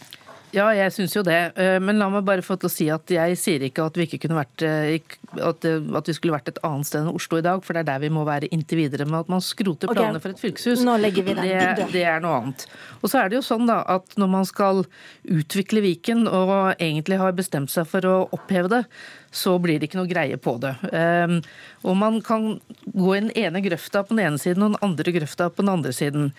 Ja, 0.56 0.66
jeg 0.74 0.94
syns 0.96 1.14
jo 1.14 1.22
det. 1.26 1.38
Eh, 1.62 1.78
men 1.84 2.00
la 2.02 2.08
meg 2.10 2.26
bare 2.26 2.44
få 2.46 2.58
til 2.58 2.70
å 2.70 2.74
si 2.74 2.88
at 2.94 3.12
jeg 3.14 3.38
sier 3.38 3.66
ikke 3.68 3.86
at 3.86 3.98
vi 4.00 4.08
ikke 4.08 4.22
kunne 4.24 4.40
vært 4.40 4.64
eh, 4.66 4.98
at, 5.46 5.68
vi 6.10 6.16
skulle 6.16 6.34
vært 6.34 6.50
et 6.50 6.62
annet 6.66 6.90
sted 6.90 7.04
enn 7.04 7.12
Oslo 7.14 7.38
i 7.38 7.46
dag, 7.46 7.62
for 7.66 7.78
det 7.78 7.84
er 7.84 7.90
der 7.92 8.02
vi 8.02 8.12
må 8.14 8.24
være 8.28 8.50
inntil 8.56 8.82
videre. 8.82 9.06
Men 9.06 9.22
at 9.22 9.30
man 9.32 9.44
skroter 9.46 9.92
planene 9.92 10.18
okay. 10.18 10.24
for 10.26 10.34
et 10.34 10.42
fylkeshus, 10.42 10.82
Nå 10.88 10.98
legger 11.02 11.28
vi 11.28 11.38
det, 11.38 11.54
det, 11.78 11.90
det 11.94 12.04
er 12.10 12.24
noe 12.24 12.40
annet. 12.40 12.66
Og 13.04 13.12
så 13.12 13.22
er 13.22 13.30
det 13.30 13.40
jo 13.40 13.46
sånn 13.46 13.70
da 13.70 13.82
at 13.98 14.18
når 14.20 14.34
man 14.40 14.50
skal 14.50 14.84
utvikle 15.30 15.84
Viken 15.86 16.26
og 16.26 16.56
egentlig 16.80 17.22
har 17.22 17.38
bestemt 17.38 17.72
seg 17.74 17.86
for 17.90 18.10
å 18.10 18.18
oppheve 18.36 18.74
det, 18.74 18.84
så 19.32 19.54
blir 19.62 19.78
det 19.78 19.90
ikke 19.90 20.00
noe 20.00 20.10
greie 20.10 20.40
på 20.42 20.56
det. 20.62 20.74
Um, 20.90 21.38
og 21.86 21.98
man 22.02 22.18
kan 22.26 22.56
gå 22.90 23.14
i 23.14 23.22
den 23.22 23.32
ene 23.38 23.62
grøfta 23.62 24.02
på 24.02 24.16
den 24.16 24.26
ene 24.26 24.42
siden 24.42 24.66
og 24.66 24.74
den 24.74 24.84
andre 24.90 25.14
grøfta 25.20 25.52
på 25.54 25.62
den 25.62 25.74
andre 25.78 25.94
siden. 25.94 26.32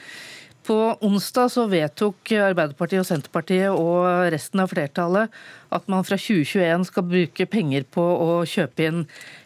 På 0.71 0.97
onsdag 1.01 1.49
så 1.51 1.65
vedtok 1.67 2.31
Arbeiderpartiet 2.31 3.01
og 3.03 3.07
Senterpartiet 3.09 3.73
og 3.75 4.29
resten 4.31 4.61
av 4.63 4.69
flertallet 4.71 5.33
at 5.75 5.89
man 5.91 6.05
fra 6.07 6.15
2021 6.15 6.85
skal 6.87 7.07
bruke 7.11 7.47
penger 7.51 7.89
på 7.91 8.05
å 8.05 8.37
kjøpe 8.47 8.87
inn 8.87 9.01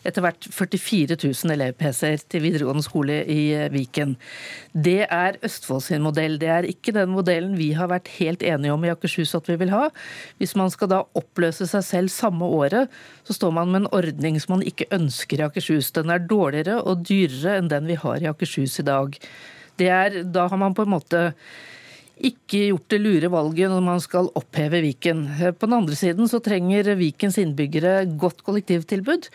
etter 0.05 0.21
hvert 0.21 0.45
44 0.53 1.17
000 1.17 1.55
elev-PC-er 1.55 2.27
til 2.29 2.45
videregående 2.45 2.85
skole 2.85 3.17
i 3.25 3.39
Viken. 3.73 4.13
Det 4.77 5.07
er 5.07 5.41
Østfold 5.49 5.87
sin 5.87 6.05
modell. 6.05 6.37
Det 6.43 6.53
er 6.59 6.69
ikke 6.69 6.93
den 6.93 7.17
modellen 7.17 7.57
vi 7.57 7.71
har 7.79 7.89
vært 7.95 8.13
helt 8.19 8.45
enige 8.45 8.77
om 8.77 8.85
i 8.85 8.93
Akershus 8.93 9.33
at 9.41 9.49
vi 9.49 9.57
vil 9.65 9.73
ha. 9.73 9.89
Hvis 10.37 10.53
man 10.61 10.69
skal 10.77 10.93
da 10.93 11.01
oppløse 11.17 11.71
seg 11.73 11.89
selv 11.89 12.13
samme 12.13 12.53
året, 12.53 12.93
så 13.25 13.41
står 13.41 13.57
man 13.63 13.73
med 13.73 13.87
en 13.87 13.93
ordning 13.97 14.37
som 14.45 14.59
man 14.59 14.69
ikke 14.69 14.93
ønsker 14.93 15.41
i 15.41 15.49
Akershus. 15.49 15.89
Den 15.97 16.13
er 16.13 16.29
dårligere 16.29 16.83
og 16.85 17.09
dyrere 17.09 17.63
enn 17.63 17.73
den 17.73 17.89
vi 17.89 18.01
har 18.05 18.21
i 18.21 18.33
Akershus 18.37 18.83
i 18.85 18.89
dag. 18.93 19.21
Er, 19.83 20.23
da 20.23 20.47
har 20.51 20.61
man 20.61 20.75
på 20.77 20.85
en 20.85 20.95
måte 20.95 21.23
ikke 22.15 22.69
gjort 22.69 22.87
det 22.93 23.01
lure 23.03 23.31
valget 23.33 23.73
når 23.73 23.83
man 23.83 24.01
skal 24.03 24.31
oppheve 24.39 24.83
Viken. 24.85 25.27
På 25.59 25.67
den 25.67 25.79
andre 25.81 25.99
siden 25.99 26.31
så 26.31 26.39
trenger 26.45 26.95
Vikens 26.99 27.41
innbyggere 27.43 28.05
godt 28.21 28.45
kollektivtilbud. 28.47 29.29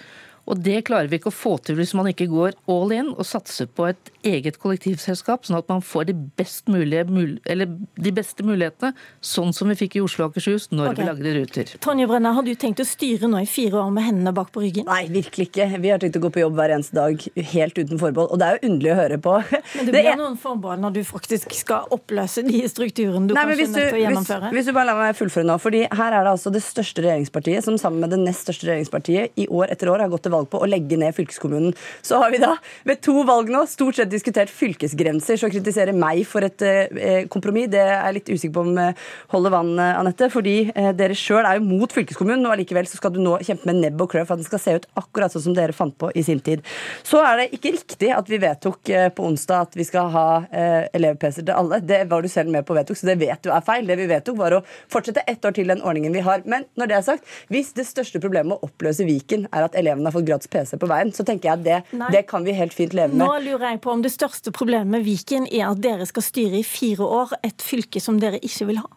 Og 0.49 0.61
det 0.63 0.83
klarer 0.87 1.09
vi 1.11 1.19
ikke 1.19 1.31
å 1.31 1.35
få 1.35 1.57
til 1.63 1.77
hvis 1.79 1.95
man 1.97 2.09
ikke 2.11 2.29
går 2.31 2.57
all 2.71 2.93
in 2.95 3.11
og 3.15 3.25
satser 3.27 3.69
på 3.69 3.89
et 3.89 4.11
eget 4.27 4.59
kollektivselskap, 4.61 5.45
sånn 5.47 5.59
at 5.59 5.69
man 5.71 5.83
får 5.85 6.09
de, 6.09 6.15
best 6.39 6.67
mulige, 6.71 7.05
de 7.07 8.13
beste 8.15 8.45
mulighetene, 8.45 8.93
sånn 9.23 9.53
som 9.55 9.71
vi 9.71 9.77
fikk 9.79 9.99
i 9.99 10.03
Oslo 10.03 10.25
og 10.25 10.33
Akershus 10.33 10.69
når 10.73 10.91
okay. 10.91 10.99
vi 10.99 11.09
lagde 11.09 11.35
ruter. 11.37 11.73
Tonje 11.83 12.07
Brenna, 12.09 12.33
har 12.35 12.45
du 12.45 12.51
tenkt 12.59 12.83
å 12.83 12.87
styre 12.87 13.29
nå 13.31 13.43
i 13.43 13.49
fire 13.49 13.79
år 13.83 13.93
med 13.95 14.07
hendene 14.07 14.33
bak 14.35 14.51
på 14.55 14.63
ryggen? 14.63 14.87
Nei, 14.89 15.05
virkelig 15.11 15.49
ikke. 15.49 15.69
Vi 15.79 15.93
har 15.93 16.01
tenkt 16.01 16.19
å 16.19 16.23
gå 16.23 16.31
på 16.35 16.43
jobb 16.43 16.57
hver 16.59 16.75
eneste 16.75 16.97
dag 16.97 17.27
helt 17.53 17.79
uten 17.79 18.01
forbehold. 18.01 18.33
Og 18.33 18.41
det 18.41 18.47
er 18.47 18.57
jo 18.57 18.71
underlig 18.71 18.93
å 18.93 18.97
høre 18.99 19.19
på. 19.23 19.35
Men 19.77 19.89
det 19.89 19.93
blir 19.93 20.09
det 20.09 20.13
er... 20.13 20.19
noen 20.19 20.37
forbehold 20.39 20.83
når 20.85 20.97
du 20.99 21.01
faktisk 21.07 21.55
skal 21.55 21.87
oppløse 21.95 22.43
de 22.47 22.63
strukturene 22.71 23.29
du 23.29 23.35
Nei, 23.35 23.45
kanskje 23.45 23.67
er 23.67 23.73
nødt 23.73 23.79
til 23.79 23.99
å 23.99 24.03
gjennomføre? 24.03 24.49
Hvis, 24.49 24.57
hvis, 24.59 24.69
du 24.69 24.77
bare 24.77 24.89
lar 24.91 25.01
meg 25.01 25.17
fullføre 25.19 25.47
nå. 25.49 25.57
fordi 25.61 25.83
her 25.85 26.15
er 26.15 26.25
det 26.25 26.33
altså 26.35 26.53
det 26.53 26.63
største 26.65 27.03
regjeringspartiet 27.05 27.65
som 27.65 27.79
sammen 27.81 28.03
med 28.03 28.13
det 28.13 28.21
nest 28.21 28.47
største 28.47 28.69
regjeringspartiet 28.69 29.39
i 29.39 29.47
år 29.49 29.73
etter 29.73 29.91
år 29.91 30.05
har 30.05 30.11
gått 30.11 30.25
til 30.27 30.33
valg 30.35 30.38
valg 30.39 30.49
på 30.51 30.61
å 30.63 30.69
legge 30.69 30.99
ned 30.99 31.15
fylkeskommunen. 31.17 31.75
Så 32.05 32.21
har 32.21 32.33
vi 32.33 32.41
da 32.41 32.55
ved 32.87 33.03
to 33.05 33.23
valg 33.27 33.51
nå 33.51 33.65
stort 33.69 33.99
sett 33.99 34.11
diskutert 34.11 34.51
fylkesgrenser, 34.53 35.39
så 35.39 35.49
å 35.49 35.53
kritisere 35.53 35.95
meg 35.95 36.23
for 36.29 36.45
et 36.47 36.65
eh, 36.65 37.25
kompromiss, 37.31 37.69
det 37.73 37.83
er 37.83 37.95
jeg 37.97 38.17
litt 38.19 38.33
usikker 38.33 38.55
på 38.55 38.65
om 38.65 38.81
eh, 38.81 39.07
holder 39.33 39.55
vann, 39.55 39.73
eh, 39.77 39.99
Anette. 39.99 40.29
Fordi 40.33 40.57
eh, 40.73 40.91
dere 40.97 41.17
sjøl 41.17 41.45
er 41.45 41.59
jo 41.59 41.67
mot 41.67 41.93
fylkeskommunen, 41.93 42.45
og 42.47 42.55
allikevel 42.55 42.87
så 42.89 42.99
skal 42.99 43.13
du 43.15 43.21
nå 43.23 43.37
kjempe 43.45 43.69
med 43.69 43.81
nebb 43.83 44.01
og 44.03 44.11
klør 44.13 44.27
for 44.27 44.37
at 44.37 44.43
den 44.43 44.49
skal 44.49 44.63
se 44.63 44.77
ut 44.79 44.87
akkurat 44.99 45.33
sånn 45.33 45.49
som 45.49 45.57
dere 45.57 45.75
fant 45.75 45.95
på 45.99 46.11
i 46.15 46.23
sin 46.25 46.41
tid. 46.43 46.63
Så 47.05 47.21
er 47.23 47.41
det 47.41 47.49
ikke 47.57 47.73
riktig 47.75 48.11
at 48.15 48.29
vi 48.29 48.39
vedtok 48.41 48.91
eh, 48.93 49.09
på 49.13 49.25
onsdag 49.27 49.67
at 49.67 49.77
vi 49.79 49.85
skal 49.87 50.11
ha 50.13 50.25
eh, 50.49 50.89
elev-PC-er 50.97 51.47
til 51.47 51.55
alle. 51.55 51.81
Det 51.85 52.03
var 52.11 52.23
du 52.23 52.31
selv 52.31 52.53
med 52.53 52.67
på 52.67 52.77
vedtok, 52.77 52.99
så 52.99 53.09
det 53.11 53.19
vet 53.21 53.43
du 53.45 53.51
er 53.53 53.65
feil. 53.65 53.87
Det 53.89 53.97
vi 53.99 54.09
vedtok, 54.09 54.37
var 54.39 54.57
å 54.57 54.63
fortsette 54.91 55.25
ett 55.27 55.45
år 55.45 55.55
til 55.55 55.69
den 55.71 55.83
ordningen 55.85 56.15
vi 56.15 56.23
har. 56.25 56.43
Men 56.49 56.67
når 56.79 56.91
det 56.91 56.97
er 56.99 57.07
sagt, 57.11 57.27
hvis 57.51 57.73
det 57.77 57.87
største 57.89 58.21
problemet 58.23 58.51
med 58.53 58.59
å 58.59 58.69
oppløse 58.69 59.05
Viken 59.07 59.47
er 59.49 59.67
at 59.67 59.77
elevene 59.79 60.09
har 60.09 60.15
fått 60.15 60.18
gratis 60.27 60.51
PC 60.51 60.77
på 60.81 60.89
veien, 60.89 61.13
så 61.15 61.25
tenker 61.27 61.49
jeg 61.49 61.59
at 61.59 61.65
det, 61.65 62.05
det, 62.13 62.23
kan 62.29 62.45
vi 62.45 62.55
helt 62.57 62.75
fint 62.75 62.95
leve 62.97 63.15
med. 63.15 63.23
Nå 63.23 63.39
lurer 63.45 63.71
jeg 63.71 63.81
på 63.85 63.93
om 63.93 64.03
det 64.05 64.13
største 64.13 64.53
problemet 64.55 64.91
med 64.93 65.05
Viken 65.07 65.47
er 65.49 65.69
at 65.71 65.81
dere 65.83 66.07
skal 66.09 66.25
styre 66.25 66.61
i 66.61 66.65
fire 66.67 67.05
år 67.05 67.35
et 67.43 67.63
fylke 67.63 68.01
som 68.03 68.19
dere 68.21 68.41
ikke 68.43 68.69
vil 68.69 68.81
ha. 68.83 68.89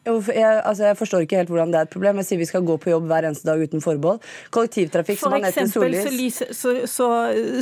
Jeg, 0.00 0.62
altså, 0.64 0.86
jeg, 0.86 0.96
forstår 0.96 1.24
ikke 1.26 1.36
helt 1.36 1.50
hvordan 1.52 1.74
det 1.74 1.76
er 1.76 1.84
et 1.84 1.92
problem. 1.92 2.20
Jeg 2.22 2.28
sier 2.30 2.38
vi 2.40 2.46
skal 2.48 2.64
gå 2.64 2.76
på 2.80 2.88
jobb 2.88 3.04
hver 3.10 3.26
eneste 3.28 3.44
dag 3.44 3.60
uten 3.60 3.82
forbehold. 3.84 4.22
Kollektivtrafikk 4.54 5.18
For 5.20 5.28
som 5.28 5.36
Anette 5.36 5.66
Sollis 5.68 6.38
så, 6.56 6.72
så, 6.88 7.08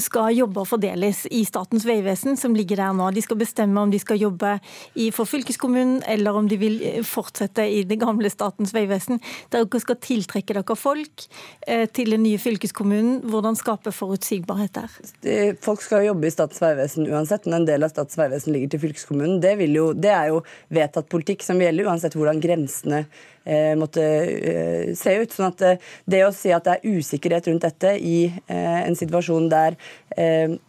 skal 0.04 0.36
jobber 0.36 0.68
fordeles 0.68 1.24
i 1.34 1.42
Statens 1.48 1.82
vegvesen, 1.88 2.38
som 2.38 2.54
ligger 2.54 2.78
der 2.78 2.94
nå. 2.94 3.08
De 3.16 3.24
skal 3.24 3.40
bestemme 3.40 3.82
om 3.82 3.90
de 3.90 3.98
skal 3.98 4.20
jobbe 4.22 4.52
i, 4.94 5.08
for 5.14 5.26
fylkeskommunen, 5.26 6.04
eller 6.06 6.38
om 6.38 6.46
de 6.50 6.60
vil 6.60 6.78
fortsette 7.06 7.66
i 7.66 7.82
det 7.88 7.98
gamle 7.98 8.30
Statens 8.30 8.70
vegvesen. 8.76 9.18
Dere 9.50 9.82
skal 9.82 9.98
tiltrekke 10.04 10.54
dere 10.54 10.78
folk 10.78 11.26
eh, 11.66 11.88
til 11.90 12.14
den 12.14 12.22
nye 12.22 12.38
fylkeskommunen. 12.38 13.18
Hvordan 13.26 13.58
skape 13.58 13.90
forutsigbarhet 13.90 14.78
der? 14.78 15.58
Folk 15.64 15.82
skal 15.82 16.06
jobbe 16.06 16.30
i 16.30 16.34
Statens 16.36 16.62
vegvesen 16.62 17.10
uansett, 17.10 17.50
men 17.50 17.64
en 17.64 17.68
del 17.68 17.82
av 17.82 17.90
Statens 17.96 18.22
vegvesen 18.22 18.54
ligger 18.54 18.76
til 18.76 18.84
fylkeskommunen. 18.86 19.42
Det, 19.42 19.56
jo, 19.74 19.90
det 19.98 20.14
er 20.14 20.30
jo 20.30 20.44
vedtatt 20.70 21.10
politikk 21.10 21.42
som 21.42 21.58
gjelder 21.58 21.90
uansett 21.90 22.14
hvor 22.14 22.27
hvordan 22.28 22.44
grensene 22.44 23.06
måtte 23.78 24.02
eh, 24.02 24.94
se 24.98 25.14
ut. 25.22 25.32
sånn 25.32 25.52
at 25.52 25.62
eh, 25.64 25.86
Det 26.04 26.24
å 26.26 26.32
si 26.34 26.52
at 26.54 26.66
det 26.66 26.76
er 26.76 26.98
usikkerhet 26.98 27.48
rundt 27.48 27.64
dette 27.64 27.94
i 27.98 28.18
en 28.48 28.96
situasjon 28.96 29.48
der 29.50 29.76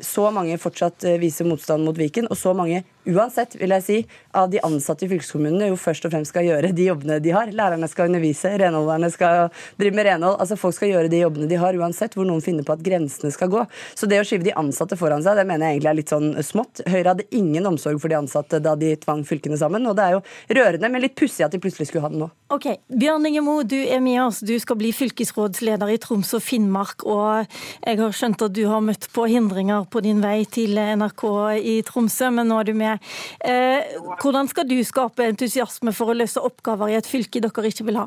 så 0.03 0.27
mange 0.33 0.57
fortsatt 0.61 1.05
viser 1.17 1.47
motstand 1.47 1.81
mot 1.87 1.97
Viken, 1.97 2.27
og 2.29 2.37
så 2.37 2.51
mange 2.53 2.83
uansett, 3.09 3.55
vil 3.59 3.73
jeg 3.77 3.85
si, 3.85 3.97
av 4.37 4.49
de 4.51 4.59
ansatte 4.65 5.05
i 5.05 5.09
fylkeskommunene 5.09 5.69
jo 5.71 5.77
først 5.79 6.05
og 6.05 6.13
fremst 6.13 6.33
skal 6.33 6.45
gjøre 6.47 6.71
de 6.75 6.87
jobbene 6.89 7.19
de 7.23 7.33
har. 7.33 7.51
Lærerne 7.55 7.87
skal 7.91 8.09
undervise, 8.09 8.51
renholderne 8.61 9.09
skal 9.13 9.49
drive 9.79 9.97
med 9.97 10.07
renhold. 10.09 10.37
altså 10.41 10.57
Folk 10.59 10.77
skal 10.77 10.93
gjøre 10.93 11.11
de 11.11 11.23
jobbene 11.23 11.49
de 11.49 11.59
har, 11.59 11.77
uansett 11.79 12.15
hvor 12.17 12.27
noen 12.27 12.43
finner 12.45 12.67
på 12.67 12.75
at 12.75 12.83
grensene 12.85 13.31
skal 13.33 13.51
gå. 13.51 13.65
Så 13.97 14.09
det 14.09 14.21
å 14.21 14.27
skyve 14.27 14.47
de 14.47 14.55
ansatte 14.59 14.97
foran 14.99 15.23
seg, 15.25 15.39
det 15.39 15.47
mener 15.49 15.67
jeg 15.69 15.79
egentlig 15.79 15.93
er 15.93 15.99
litt 16.01 16.13
sånn 16.13 16.31
smått. 16.45 16.83
Høyre 16.89 17.13
hadde 17.13 17.29
ingen 17.35 17.69
omsorg 17.69 18.01
for 18.01 18.11
de 18.11 18.19
ansatte 18.19 18.61
da 18.63 18.75
de 18.79 18.93
tvang 18.99 19.25
fylkene 19.27 19.59
sammen, 19.59 19.87
og 19.89 19.97
det 19.97 20.05
er 20.05 20.17
jo 20.17 20.23
rørende, 20.59 20.91
men 20.91 21.05
litt 21.05 21.17
pussig 21.19 21.47
at 21.47 21.55
de 21.55 21.61
plutselig 21.63 21.89
skulle 21.89 22.05
ha 22.05 22.13
det 22.13 22.21
nå. 22.21 22.29
Ok, 22.69 22.81
Bjørn 23.01 23.25
Ingemo, 23.25 23.53
du 23.65 23.77
er 23.81 23.97
med 24.03 24.19
oss. 24.21 24.43
Du 24.45 24.51
skal 24.61 24.77
bli 24.77 24.91
fylkesrådsleder 24.93 25.89
i 25.89 25.97
Troms 25.97 26.35
og 26.37 26.41
Finnmark. 26.45 27.01
Og 27.01 27.47
jeg 27.81 27.97
har 27.97 28.13
skjønt 28.13 28.43
at 28.45 28.53
du 28.53 28.61
har 28.69 28.83
møtt 28.85 29.07
på 29.15 29.23
hindringer 29.25 29.87
på 29.89 30.03
din 30.05 30.19
vei 30.21 30.43
til 30.45 30.77
NRK 30.77 31.23
i 31.65 31.79
Tromsø, 31.87 32.27
men 32.35 32.45
nå 32.51 32.59
er 32.61 32.67
du 32.67 32.75
med. 32.77 33.07
Eh, 33.41 33.95
hvordan 34.21 34.51
skal 34.51 34.67
du 34.69 34.75
skape 34.85 35.25
entusiasme 35.31 35.95
for 35.97 36.11
å 36.11 36.17
løse 36.19 36.43
oppgaver 36.45 36.93
i 36.93 36.97
et 36.99 37.09
fylke 37.09 37.41
dere 37.41 37.71
ikke 37.71 37.87
vil 37.87 37.97
ha? 38.03 38.05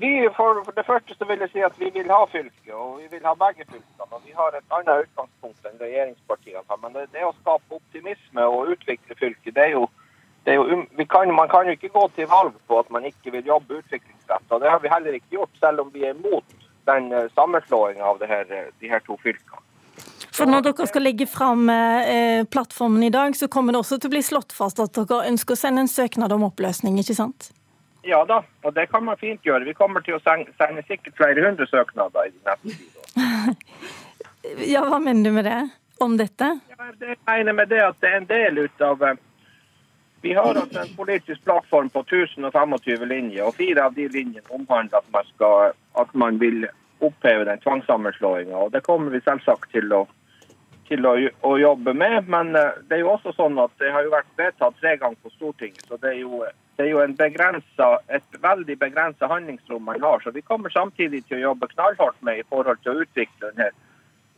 Vi, 0.00 0.12
for, 0.38 0.62
det 0.78 0.86
første 0.88 1.16
så 1.18 1.28
vil 1.28 1.44
jeg 1.44 1.52
si 1.52 1.66
at 1.66 1.76
vi 1.76 1.90
vil 1.92 2.08
ha 2.08 2.22
fylke, 2.32 2.70
og 2.72 3.02
vi 3.02 3.10
vil 3.18 3.28
ha 3.28 3.34
begge 3.36 3.66
fylkene. 3.66 4.08
og 4.08 4.24
Vi 4.24 4.32
har 4.38 4.56
et 4.56 4.78
annet 4.78 5.10
utgangspunkt 5.10 5.68
enn 5.68 5.76
regjeringspartiene. 5.82 6.80
Men 6.86 6.96
det, 6.96 7.04
det 7.12 7.28
å 7.28 7.34
skape 7.42 7.82
optimisme 7.82 8.48
og 8.48 8.72
utvikle 8.78 9.18
fylket, 9.20 9.52
det 9.58 9.66
er 9.66 9.76
jo 9.76 9.84
jo, 10.52 10.62
um, 10.62 10.86
kan, 11.08 11.34
man 11.34 11.48
kan 11.48 11.66
jo 11.66 11.72
ikke 11.76 11.92
gå 11.94 12.08
til 12.16 12.28
valg 12.28 12.56
på 12.68 12.78
at 12.78 12.90
man 12.92 13.06
ikke 13.08 13.32
vil 13.32 13.46
jobbe 13.46 13.80
utviklingsrettet. 13.80 14.60
Det 14.60 14.70
har 14.70 14.80
vi 14.82 14.92
heller 14.92 15.16
ikke 15.16 15.38
gjort, 15.38 15.54
selv 15.60 15.80
om 15.80 15.92
vi 15.94 16.04
er 16.04 16.16
imot 16.16 16.44
den 16.84 17.12
uh, 17.12 17.30
sammenslåinga 17.34 18.04
av 18.04 18.24
her, 18.28 18.44
uh, 18.50 18.72
de 18.80 18.92
her 18.92 19.04
to 19.06 19.16
fylkene. 19.22 19.62
For 20.34 20.50
Når 20.50 20.64
dere 20.66 20.86
skal 20.90 21.04
legge 21.06 21.26
fram 21.30 21.68
eh, 21.70 22.42
plattformen 22.50 23.02
i 23.06 23.10
dag, 23.14 23.36
så 23.38 23.46
kommer 23.48 23.72
det 23.72 23.84
også 23.84 24.00
til 24.02 24.10
å 24.10 24.14
bli 24.16 24.22
slått 24.26 24.54
fast 24.56 24.80
at 24.82 24.96
dere 24.96 25.28
ønsker 25.30 25.54
å 25.54 25.60
sende 25.60 25.84
en 25.84 25.90
søknad 25.90 26.32
om 26.34 26.42
oppløsning, 26.48 26.96
ikke 26.98 27.14
sant? 27.14 27.52
Ja 28.04 28.18
da, 28.28 28.40
og 28.66 28.74
det 28.74 28.88
kan 28.90 29.04
man 29.06 29.16
fint 29.20 29.46
gjøre. 29.46 29.64
Vi 29.68 29.76
kommer 29.78 30.02
til 30.04 30.18
å 30.18 30.22
sende 30.24 30.82
sikkert 30.88 31.14
flere 31.20 31.46
hundre 31.46 31.68
søknader 31.70 32.26
i 32.26 32.34
neste 32.50 32.74
tid. 32.74 32.98
ja, 34.74 34.82
hva 34.82 34.98
mener 34.98 35.30
du 35.30 35.38
med 35.38 35.46
det? 35.46 35.60
Om 36.02 36.18
dette? 36.18 36.50
Ja, 36.74 36.90
det 36.98 37.14
jeg 37.14 37.22
mener 37.28 37.56
med 37.62 37.70
det 37.70 37.80
at 37.86 38.02
det 38.02 38.10
er 38.10 38.18
en 38.18 38.28
del 38.28 38.64
ut 38.66 38.82
av 38.82 39.06
vi 40.24 40.32
har 40.34 40.54
altså 40.54 40.80
en 40.80 40.96
politisk 40.96 41.44
plattform 41.44 41.88
på 41.92 42.00
1025 42.00 43.04
linjer, 43.04 43.44
og 43.44 43.58
fire 43.58 43.82
av 43.84 43.92
de 43.92 44.06
linjene 44.08 44.56
omhandler 44.56 45.02
at 45.02 45.10
man, 45.12 45.26
skal, 45.34 45.74
at 46.00 46.14
man 46.16 46.38
vil 46.40 46.64
oppheve 47.04 47.44
den 47.44 47.60
tvangssammenslåinga. 47.60 48.62
Det 48.72 48.80
kommer 48.86 49.12
vi 49.12 49.20
selvsagt 49.20 49.68
til, 49.74 49.92
å, 49.92 50.06
til 50.88 51.04
å, 51.04 51.12
å, 51.44 51.52
jobbe 51.60 51.92
med. 51.92 52.30
Men 52.32 52.56
eh, 52.56 52.80
det 52.88 52.96
er 52.96 53.02
jo 53.04 53.12
også 53.18 53.34
sånn 53.36 53.60
at 53.60 53.76
det 53.82 53.92
har 53.92 54.06
jo 54.06 54.14
vært 54.14 54.32
vedtatt 54.40 54.80
tre 54.80 54.94
ganger 55.02 55.20
på 55.20 55.34
Stortinget. 55.34 55.84
Så 55.90 56.00
det 56.00 56.14
er 56.14 56.20
jo, 56.22 56.40
det 56.78 56.86
er 56.86 56.92
jo 56.94 57.04
et 57.04 58.40
veldig 58.48 58.78
begrensa 58.80 59.28
handlingsrom 59.28 59.84
man 59.90 60.00
har. 60.00 60.24
Så 60.24 60.32
vi 60.32 60.46
kommer 60.46 60.72
samtidig 60.72 61.26
til 61.28 61.42
å 61.42 61.50
jobbe 61.50 61.68
knallhardt 61.74 62.24
med 62.24 62.40
i 62.40 62.48
forhold 62.48 62.80
til 62.80 62.94
å 62.94 63.04
utvikle 63.04 63.50
den 63.50 63.66
her. 63.66 63.76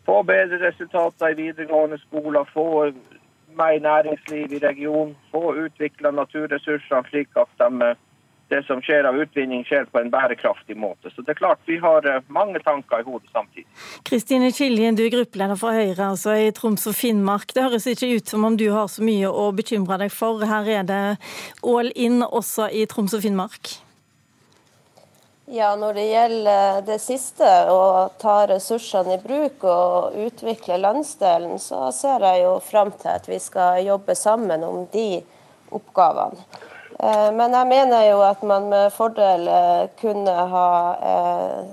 Få 0.07 0.19
bedre 0.27 0.59
resultater 0.67 1.31
i 1.31 1.39
videregående 1.45 2.03
skoler, 2.03 2.51
få 2.51 2.91
mer 3.59 3.79
næringsliv 3.81 4.53
i 4.53 4.63
regionen, 4.63 5.15
få 5.33 5.55
utvikla 5.67 6.11
naturressursene 6.11 7.09
slik 7.11 7.39
at 7.41 7.51
de, 7.63 7.95
det 8.51 8.63
som 8.67 8.83
skjer 8.85 9.09
av 9.09 9.19
utvinning, 9.19 9.65
skjer 9.67 9.89
på 9.91 10.01
en 10.01 10.11
bærekraftig 10.11 10.77
måte. 10.79 11.11
Så 11.11 11.25
det 11.25 11.35
er 11.35 11.41
klart 11.41 11.63
vi 11.67 11.79
har 11.83 12.07
eh, 12.07 12.23
mange 12.29 12.63
tanker 12.65 13.03
i 13.03 13.07
hodet 13.07 13.31
samtidig. 13.33 13.67
Kristine 14.07 14.53
Kiljen, 14.55 14.99
du 14.99 15.05
er 15.07 15.15
gruppeleder 15.15 15.59
for 15.61 15.75
Høyre 15.75 16.13
altså 16.13 16.37
i 16.39 16.53
Troms 16.55 16.87
og 16.87 16.95
Finnmark. 16.99 17.55
Det 17.55 17.65
høres 17.67 17.89
ikke 17.91 18.13
ut 18.17 18.35
som 18.35 18.47
om 18.47 18.59
du 18.61 18.69
har 18.75 18.87
så 18.93 19.05
mye 19.07 19.31
å 19.31 19.51
bekymre 19.57 19.99
deg 20.05 20.15
for. 20.15 20.45
Her 20.47 20.71
er 20.81 20.87
det 20.87 21.03
all 21.65 21.91
in 21.95 22.23
også 22.27 22.71
i 22.71 22.87
Troms 22.91 23.17
og 23.17 23.27
Finnmark. 23.27 23.77
Ja, 25.49 25.77
Når 25.77 25.95
det 25.95 26.05
gjelder 26.11 26.81
det 26.83 26.97
siste, 26.99 27.49
å 27.71 28.09
ta 28.19 28.49
ressursene 28.51 29.15
i 29.15 29.21
bruk 29.23 29.63
og 29.71 30.17
utvikle 30.19 30.75
landsdelen, 30.83 31.61
så 31.63 31.85
ser 31.95 32.25
jeg 32.27 32.41
jo 32.43 32.57
fram 32.67 32.91
til 32.99 33.13
at 33.13 33.29
vi 33.31 33.39
skal 33.39 33.79
jobbe 33.87 34.17
sammen 34.19 34.65
om 34.67 34.81
de 34.91 35.21
oppgavene. 35.71 36.43
Eh, 36.99 37.31
men 37.31 37.55
jeg 37.55 37.71
mener 37.71 38.09
jo 38.09 38.25
at 38.27 38.43
man 38.43 38.67
med 38.73 38.91
fordel 38.97 39.47
eh, 39.47 39.87
kunne 40.01 40.35
ha 40.51 40.69
eh, 41.13 41.73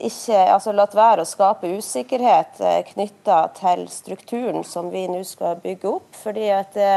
ikke, 0.00 0.40
altså 0.40 0.72
latt 0.72 0.96
være 0.96 1.26
å 1.26 1.28
skape 1.28 1.74
usikkerhet 1.76 2.62
knytta 2.94 3.42
til 3.60 3.84
strukturen 3.92 4.64
som 4.64 4.88
vi 4.88 5.04
nå 5.12 5.20
skal 5.28 5.60
bygge 5.60 5.92
opp. 5.92 6.08
fordi 6.22 6.48
at 6.56 6.72
det 6.72 6.94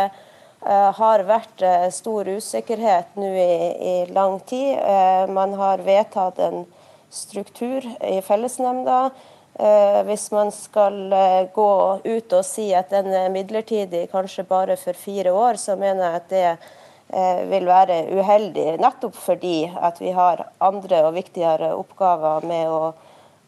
har 0.98 1.24
vært 1.28 1.62
eh, 1.66 1.90
stor 1.92 2.28
usikkerhet 2.28 3.18
nå 3.20 3.30
i, 3.36 3.58
i, 3.76 3.94
lang 4.16 4.40
tid. 4.48 4.78
Eh, 4.80 5.26
man 5.32 5.56
har 5.60 5.84
vedtatt 5.84 6.40
en 6.40 6.64
struktur 7.14 7.86
i 8.02 8.20
fellesnemnda. 8.26 9.12
Hvis 10.08 10.32
man 10.34 10.48
skal 10.50 10.96
gå 11.54 11.74
ut 12.02 12.34
og 12.34 12.42
si 12.42 12.64
at 12.74 12.90
den 12.90 13.12
er 13.14 13.28
midlertidig, 13.30 14.08
kanskje 14.10 14.48
bare 14.50 14.74
for 14.82 14.98
fire 14.98 15.30
år, 15.30 15.60
så 15.62 15.76
mener 15.78 16.02
jeg 16.08 16.16
at 16.18 16.32
det 16.32 17.52
vil 17.52 17.70
være 17.70 18.00
uheldig. 18.18 18.66
Nettopp 18.82 19.14
fordi 19.14 19.68
at 19.70 20.02
vi 20.02 20.10
har 20.18 20.42
andre 20.58 21.04
og 21.06 21.14
viktigere 21.20 21.70
oppgaver 21.78 22.50
med 22.50 22.74
å 22.74 22.82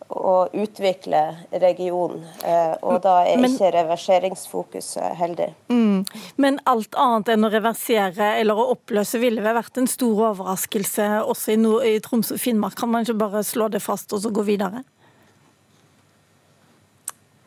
å 0.07 0.47
utvikle 0.53 1.21
regionen. 1.51 2.23
Eh, 2.45 2.75
og 2.85 3.01
da 3.01 3.17
er 3.25 3.39
Men, 3.41 3.55
ikke 3.55 3.71
reverseringsfokuset 3.73 5.15
heldig. 5.17 5.49
Mm, 5.73 6.05
men 6.41 6.59
alt 6.69 6.95
annet 6.99 7.33
enn 7.33 7.47
å 7.47 7.51
reversere 7.53 8.35
eller 8.39 8.59
å 8.59 8.69
oppløse 8.75 9.19
ville 9.21 9.41
vel 9.41 9.57
vært 9.57 9.81
en 9.81 9.89
stor 9.89 10.27
overraskelse 10.31 11.09
også 11.25 11.55
i, 11.55 11.61
Nord 11.61 11.87
i 11.89 11.95
Troms 12.05 12.33
og 12.35 12.41
Finnmark? 12.41 12.77
Kan 12.77 12.93
man 12.93 13.07
ikke 13.07 13.17
bare 13.25 13.43
slå 13.45 13.69
det 13.73 13.81
fast 13.83 14.13
og 14.13 14.21
så 14.21 14.33
gå 14.33 14.45
videre? 14.45 14.85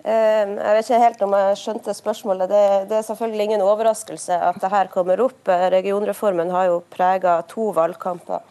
Eh, 0.09 0.55
jeg 0.57 0.75
vet 0.77 0.87
ikke 0.87 1.03
helt 1.03 1.25
om 1.27 1.35
jeg 1.37 1.59
skjønte 1.63 1.95
spørsmålet. 1.95 2.51
Det, 2.51 2.63
det 2.91 2.97
er 2.99 3.07
selvfølgelig 3.07 3.51
ingen 3.51 3.67
overraskelse 3.67 4.39
at 4.51 4.59
det 4.63 4.71
her 4.73 4.91
kommer 4.93 5.21
opp. 5.21 5.41
Eh, 5.47 5.69
regionreformen 5.75 6.51
har 6.55 6.73
jo 6.73 6.81
prega 6.91 7.39
to 7.51 7.71
valgkamper. 7.77 8.43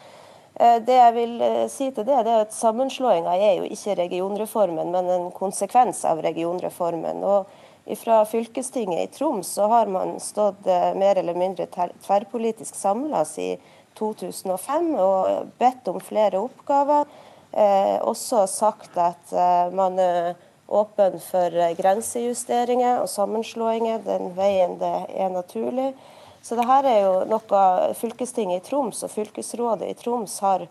Eh, 0.60 0.80
det 0.82 0.98
jeg 0.98 1.14
vil 1.14 1.38
eh, 1.42 1.64
si 1.70 1.92
til 1.92 2.06
det, 2.08 2.24
det 2.26 2.34
er 2.34 2.44
at 2.48 2.56
Sammenslåinga 2.56 3.36
er 3.38 3.60
jo 3.60 3.70
ikke 3.70 3.98
regionreformen, 4.02 4.92
men 4.92 5.10
en 5.14 5.32
konsekvens 5.36 6.02
av 6.10 6.22
regionreformen. 6.26 7.22
Og 7.22 7.96
fra 7.96 8.26
fylkestinget 8.26 9.04
i 9.04 9.14
Troms 9.18 9.48
så 9.48 9.68
har 9.68 9.88
man 9.88 10.20
stått 10.20 10.68
eh, 10.68 10.94
mer 10.98 11.16
eller 11.16 11.38
mindre 11.38 11.68
tverrpolitisk 11.70 12.76
samla 12.76 13.24
siden 13.26 13.62
2005 13.98 14.92
og 15.02 15.54
bedt 15.58 15.88
om 15.90 16.02
flere 16.04 16.42
oppgaver. 16.42 17.08
Eh, 17.52 17.96
også 18.02 18.44
sagt 18.52 18.98
at 18.98 19.32
eh, 19.32 19.72
man 19.74 19.98
er 20.00 20.36
åpen 20.68 21.16
for 21.24 21.54
grensejusteringer 21.80 23.00
og 23.02 23.10
sammenslåinger 23.10 24.04
den 24.06 24.34
veien 24.36 24.76
det 24.82 24.96
er 25.16 25.32
naturlig. 25.32 25.94
Så 26.42 26.56
det 26.56 26.68
her 26.68 26.88
er 26.88 27.00
jo 27.04 27.14
noe 27.28 27.94
fylkestinget 28.00 28.62
i 28.62 28.68
Troms 28.70 29.04
og 29.04 29.12
fylkesrådet 29.12 29.90
i 29.92 29.98
Troms 30.00 30.40
har 30.46 30.68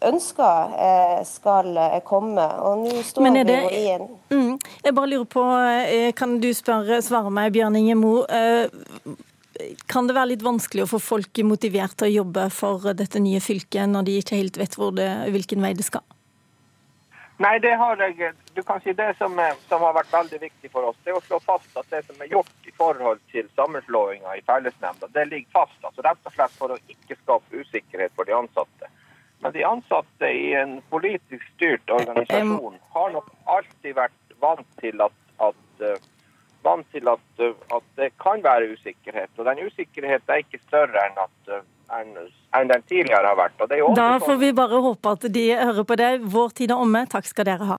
ønska 0.00 0.50
eh, 0.78 1.24
skal 1.28 1.76
eh, 1.76 1.98
komme. 2.06 2.46
Og 2.64 2.84
nå 2.84 3.02
står 3.04 3.26
det, 3.34 3.44
vi 3.48 3.56
jo 3.56 3.72
i 3.80 3.88
en 3.94 4.06
mm, 4.30 4.54
Jeg 4.84 4.96
bare 4.96 5.12
lurer 5.12 5.28
på, 5.30 5.44
eh, 5.84 6.12
kan 6.16 6.38
du 6.42 6.50
spørre, 6.56 7.00
svare 7.04 7.32
meg, 7.32 7.52
Bjørn 7.56 7.78
Inge 7.80 7.98
Mo. 8.00 8.14
Kan 9.90 10.06
det 10.08 10.16
være 10.16 10.32
litt 10.32 10.44
vanskelig 10.44 10.86
å 10.86 10.92
få 10.94 11.02
folk 11.04 11.42
motivert 11.44 11.98
til 12.00 12.08
å 12.08 12.14
jobbe 12.22 12.46
for 12.54 12.94
dette 12.96 13.20
nye 13.20 13.42
fylket, 13.44 13.90
når 13.90 14.08
de 14.08 14.16
ikke 14.22 14.38
helt 14.38 14.56
vet 14.56 14.78
det, 14.96 15.10
hvilken 15.34 15.60
vei 15.60 15.74
det 15.76 15.84
skal? 15.84 16.06
Nei, 17.40 17.58
det 17.58 17.70
har 17.80 17.96
jeg, 17.96 18.34
du 18.54 18.62
kan 18.68 18.82
si 18.84 18.92
det 18.92 19.14
som, 19.16 19.38
som, 19.68 19.80
har 19.80 19.94
vært 19.96 20.12
veldig 20.12 20.40
viktig 20.42 20.68
for 20.74 20.90
oss, 20.90 20.96
det 21.04 21.14
er 21.14 21.16
å 21.16 21.22
slå 21.24 21.38
fast 21.40 21.78
at 21.80 21.86
det 21.88 22.02
som 22.04 22.20
er 22.20 22.28
gjort 22.28 22.68
i 22.68 22.74
forhold 22.76 23.22
til 23.32 23.48
sammenslåinga 23.56 24.34
i 24.36 24.42
fellesnemnda, 24.44 25.08
det 25.14 25.24
ligger 25.30 25.54
fast. 25.54 25.78
altså 25.80 26.04
Rett 26.04 26.28
og 26.28 26.34
slett 26.34 26.58
for 26.58 26.74
å 26.74 26.76
ikke 26.92 27.16
skape 27.22 27.62
usikkerhet 27.62 28.12
for 28.12 28.28
de 28.28 28.36
ansatte. 28.36 28.90
Men 29.40 29.56
de 29.56 29.64
ansatte 29.64 30.28
i 30.36 30.52
en 30.60 30.76
politisk 30.92 31.48
styrt 31.54 31.96
organisasjon 31.96 32.76
har 32.92 33.16
nok 33.16 33.32
alltid 33.56 33.96
vært 33.96 34.36
vant 34.44 34.76
til 34.84 35.00
at, 35.00 35.16
at, 35.48 35.66
eh, 35.80 36.08
vant 36.60 36.92
til 36.92 37.08
at, 37.08 37.28
eh, 37.40 37.56
at 37.72 37.88
det 37.96 38.10
kan 38.20 38.44
være 38.44 38.74
usikkerhet. 38.76 39.32
Og 39.38 39.48
den 39.48 39.64
usikkerheten 39.64 40.36
er 40.36 40.44
ikke 40.44 40.60
større 40.66 41.08
enn 41.08 41.24
at 41.24 41.54
enn 41.98 42.68
den 42.70 42.82
tidligere 42.88 43.26
har 43.26 43.36
vært. 43.38 43.58
da 43.96 44.08
får 44.22 44.36
vi 44.40 44.52
bare 44.56 44.80
håpe 44.82 45.14
at 45.16 45.26
de 45.32 45.44
hører 45.54 45.84
på 45.86 45.96
det. 45.98 46.10
Vår 46.22 46.48
tid 46.60 46.70
er 46.70 46.76
omme. 46.82 47.04
Takk 47.10 47.26
skal 47.26 47.44
dere 47.48 47.64
ha. 47.64 47.68